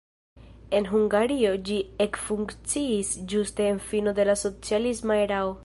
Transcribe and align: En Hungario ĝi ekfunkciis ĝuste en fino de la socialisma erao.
En 0.77 0.87
Hungario 0.93 1.51
ĝi 1.67 1.77
ekfunkciis 2.07 3.13
ĝuste 3.35 3.69
en 3.75 3.81
fino 3.93 4.15
de 4.21 4.27
la 4.31 4.39
socialisma 4.45 5.23
erao. 5.29 5.55